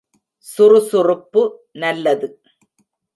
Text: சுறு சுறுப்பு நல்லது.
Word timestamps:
சுறு 0.47 0.79
சுறுப்பு 0.81 1.41
நல்லது. 1.73 2.29